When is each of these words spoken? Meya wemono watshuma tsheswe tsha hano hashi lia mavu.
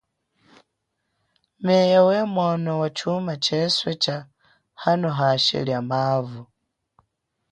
Meya 1.65 1.99
wemono 2.07 2.71
watshuma 2.81 3.33
tsheswe 3.43 3.91
tsha 4.03 4.17
hano 4.83 5.09
hashi 5.19 5.57
lia 5.65 5.81
mavu. 5.89 6.41